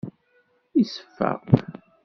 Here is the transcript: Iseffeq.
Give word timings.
Iseffeq. 0.81 1.47